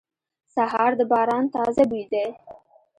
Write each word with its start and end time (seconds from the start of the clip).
سهار 0.53 0.91
د 0.99 1.01
باران 1.11 1.43
تازه 1.55 1.83
بوی 1.89 2.05
دی. 2.13 2.27